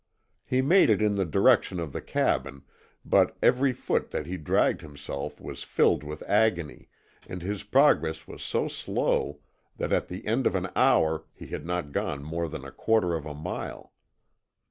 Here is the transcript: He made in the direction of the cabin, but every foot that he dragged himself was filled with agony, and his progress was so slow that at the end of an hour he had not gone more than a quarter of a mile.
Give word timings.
He 0.43 0.63
made 0.63 0.89
in 0.89 1.15
the 1.15 1.25
direction 1.27 1.79
of 1.79 1.93
the 1.93 2.01
cabin, 2.01 2.63
but 3.05 3.37
every 3.39 3.71
foot 3.71 4.09
that 4.09 4.25
he 4.25 4.35
dragged 4.35 4.81
himself 4.81 5.39
was 5.39 5.61
filled 5.61 6.03
with 6.03 6.23
agony, 6.25 6.89
and 7.27 7.43
his 7.43 7.61
progress 7.61 8.27
was 8.27 8.41
so 8.41 8.67
slow 8.67 9.41
that 9.77 9.93
at 9.93 10.07
the 10.07 10.25
end 10.25 10.47
of 10.47 10.55
an 10.55 10.69
hour 10.75 11.25
he 11.35 11.45
had 11.49 11.67
not 11.67 11.91
gone 11.91 12.23
more 12.23 12.49
than 12.49 12.65
a 12.65 12.71
quarter 12.71 13.13
of 13.13 13.27
a 13.27 13.35
mile. 13.35 13.93